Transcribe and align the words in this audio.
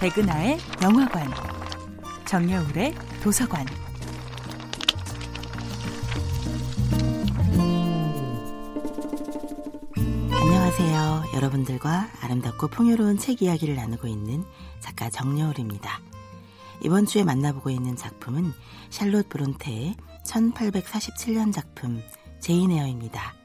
백은하의 0.00 0.58
영화관, 0.80 1.28
정여울의 2.24 2.94
도서관. 3.22 3.66
안녕하세요. 10.30 11.24
여러분들과 11.34 12.08
아름답고 12.20 12.68
풍요로운 12.68 13.18
책 13.18 13.42
이야기를 13.42 13.74
나누고 13.74 14.06
있는 14.06 14.44
작가 14.80 15.10
정여울입니다. 15.10 16.00
이번 16.82 17.04
주에 17.04 17.24
만나보고 17.24 17.70
있는 17.70 17.96
작품은 17.96 18.52
샬롯 18.90 19.28
브론테의 19.28 19.96
1847년 20.24 21.52
작품 21.52 22.00
제인 22.40 22.70
에어입니다. 22.70 23.37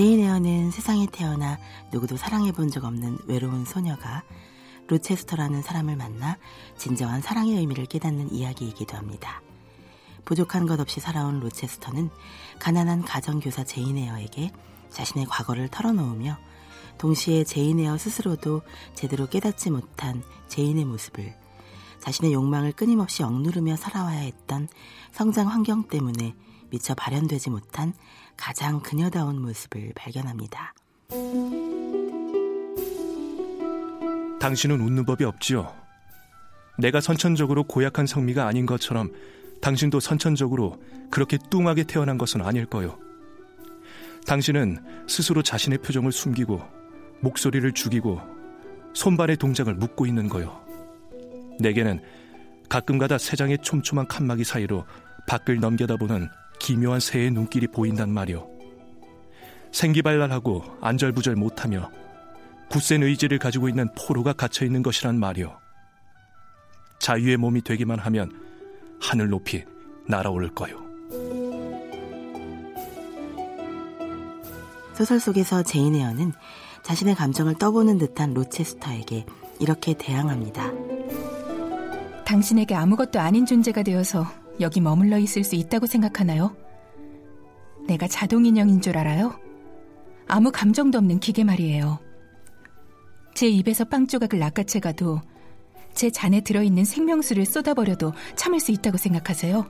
제인 0.00 0.20
에어는 0.20 0.70
세상에 0.70 1.06
태어나 1.12 1.58
누구도 1.92 2.16
사랑해 2.16 2.52
본 2.52 2.70
적 2.70 2.84
없는 2.86 3.18
외로운 3.26 3.66
소녀가 3.66 4.22
로체스터라는 4.86 5.60
사람을 5.60 5.94
만나 5.94 6.38
진정한 6.78 7.20
사랑의 7.20 7.58
의미를 7.58 7.84
깨닫는 7.84 8.32
이야기이기도 8.32 8.96
합니다. 8.96 9.42
부족한 10.24 10.66
것 10.66 10.80
없이 10.80 11.00
살아온 11.00 11.40
로체스터는 11.40 12.08
가난한 12.60 13.02
가정교사 13.02 13.64
제인 13.64 13.98
에어에게 13.98 14.52
자신의 14.88 15.26
과거를 15.26 15.68
털어놓으며 15.68 16.38
동시에 16.96 17.44
제인 17.44 17.78
에어 17.78 17.98
스스로도 17.98 18.62
제대로 18.94 19.26
깨닫지 19.26 19.68
못한 19.70 20.22
제인의 20.48 20.86
모습을 20.86 21.36
자신의 21.98 22.32
욕망을 22.32 22.72
끊임없이 22.72 23.22
억누르며 23.22 23.76
살아와야 23.76 24.20
했던 24.20 24.66
성장 25.12 25.48
환경 25.48 25.82
때문에 25.88 26.34
미처 26.70 26.94
발현되지 26.94 27.50
못한 27.50 27.92
가장 28.36 28.80
그녀다운 28.80 29.40
모습을 29.40 29.92
발견합니다. 29.94 30.74
당신은 34.40 34.80
웃는 34.80 35.04
법이 35.04 35.24
없지요. 35.24 35.74
내가 36.78 37.00
선천적으로 37.00 37.64
고약한 37.64 38.06
성미가 38.06 38.46
아닌 38.46 38.64
것처럼 38.64 39.12
당신도 39.60 40.00
선천적으로 40.00 40.80
그렇게 41.10 41.36
뚱하게 41.50 41.84
태어난 41.84 42.16
것은 42.16 42.40
아닐 42.40 42.64
거요. 42.64 42.98
당신은 44.26 45.06
스스로 45.06 45.42
자신의 45.42 45.78
표정을 45.78 46.12
숨기고 46.12 46.62
목소리를 47.20 47.70
죽이고 47.72 48.20
손발의 48.94 49.36
동작을 49.36 49.74
묶고 49.74 50.06
있는 50.06 50.28
거요. 50.28 50.64
내게는 51.58 52.00
가끔가다 52.68 53.18
세 53.18 53.36
장의 53.36 53.58
촘촘한 53.58 54.06
칸막이 54.08 54.44
사이로 54.44 54.86
밖을 55.26 55.60
넘겨다보는 55.60 56.28
기묘한 56.60 57.00
새의 57.00 57.32
눈길이 57.32 57.66
보인단 57.66 58.10
말이오. 58.10 58.48
생기발랄하고 59.72 60.62
안절부절 60.80 61.34
못하며 61.34 61.90
굳센 62.68 63.02
의지를 63.02 63.38
가지고 63.38 63.68
있는 63.68 63.88
포로가 63.96 64.32
갇혀 64.32 64.64
있는 64.64 64.82
것이란 64.82 65.18
말이오. 65.18 65.52
자유의 67.00 67.38
몸이 67.38 67.62
되기만 67.62 67.98
하면 67.98 68.30
하늘 69.00 69.28
높이 69.28 69.64
날아오를 70.06 70.54
거요. 70.54 70.78
소설 74.94 75.18
속에서 75.18 75.62
제인 75.62 75.94
에어는 75.94 76.32
자신의 76.82 77.14
감정을 77.14 77.54
떠보는 77.54 77.98
듯한 77.98 78.34
로체스터에게 78.34 79.24
이렇게 79.58 79.94
대항합니다. 79.94 80.70
당신에게 82.26 82.74
아무것도 82.74 83.18
아닌 83.18 83.46
존재가 83.46 83.82
되어서 83.82 84.26
여기 84.60 84.80
머물러 84.80 85.18
있을 85.18 85.44
수 85.44 85.54
있다고 85.54 85.86
생각하나요? 85.86 86.54
내가 87.86 88.06
자동인형인 88.06 88.80
줄 88.80 88.98
알아요? 88.98 89.38
아무 90.28 90.52
감정도 90.52 90.98
없는 90.98 91.18
기계 91.18 91.44
말이에요. 91.44 91.98
제 93.34 93.48
입에서 93.48 93.84
빵 93.84 94.06
조각을 94.06 94.38
낚아채 94.38 94.80
가도 94.80 95.20
제 95.94 96.10
잔에 96.10 96.40
들어있는 96.40 96.84
생명수를 96.84 97.44
쏟아버려도 97.46 98.12
참을 98.36 98.60
수 98.60 98.70
있다고 98.70 98.96
생각하세요? 98.96 99.66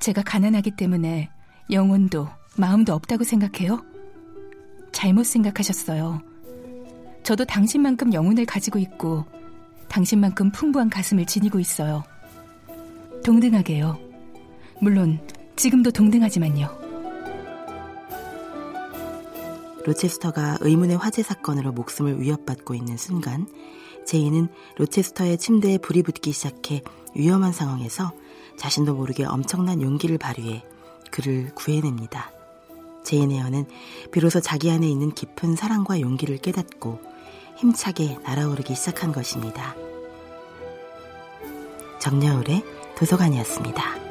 제가 0.00 0.22
가난하기 0.22 0.72
때문에 0.72 1.30
영혼도 1.70 2.28
마음도 2.56 2.94
없다고 2.94 3.24
생각해요? 3.24 3.84
잘못 4.90 5.24
생각하셨어요. 5.24 6.22
저도 7.22 7.44
당신만큼 7.44 8.12
영혼을 8.14 8.46
가지고 8.46 8.78
있고 8.78 9.24
당신만큼 9.88 10.50
풍부한 10.50 10.88
가슴을 10.90 11.26
지니고 11.26 11.60
있어요. 11.60 12.02
동등하게요. 13.24 13.98
물론 14.80 15.20
지금도 15.56 15.90
동등하지만요. 15.90 16.80
로체스터가 19.84 20.58
의문의 20.60 20.96
화재 20.96 21.22
사건으로 21.22 21.72
목숨을 21.72 22.20
위협받고 22.20 22.74
있는 22.74 22.96
순간 22.96 23.46
제이는 24.06 24.48
로체스터의 24.76 25.38
침대에 25.38 25.78
불이 25.78 26.02
붙기 26.02 26.32
시작해 26.32 26.82
위험한 27.14 27.52
상황에서 27.52 28.12
자신도 28.56 28.94
모르게 28.94 29.24
엄청난 29.24 29.80
용기를 29.80 30.18
발휘해 30.18 30.62
그를 31.10 31.54
구해냅니다. 31.54 32.30
제인 33.04 33.32
에어는 33.32 33.66
비로소 34.12 34.40
자기 34.40 34.70
안에 34.70 34.88
있는 34.88 35.12
깊은 35.12 35.56
사랑과 35.56 36.00
용기를 36.00 36.38
깨닫고 36.38 37.00
힘차게 37.56 38.18
날아오르기 38.22 38.74
시작한 38.74 39.12
것입니다. 39.12 39.74
정여울의 42.00 42.64
도서관이었습니다. 42.96 44.09